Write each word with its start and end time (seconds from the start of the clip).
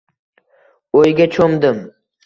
O`yga 1.03 1.31
cho`mdim 1.37 1.87